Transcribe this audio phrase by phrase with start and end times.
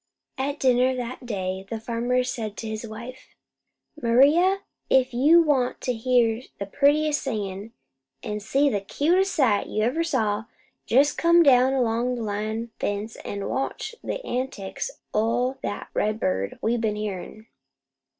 [0.39, 3.35] At dinner that day, the farmer said to his wife:
[4.01, 7.73] "Maria, if you want to hear the prettiest singin',
[8.23, 10.45] an' see the cutest sight you ever saw,
[10.87, 16.77] jest come down along the line fence an' watch the antics o' that redbird we
[16.77, 17.45] been hearin'."